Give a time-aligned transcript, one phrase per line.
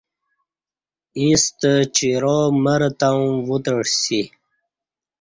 [1.21, 4.21] یݩستہ چِیرا مر تاوں وُتعسی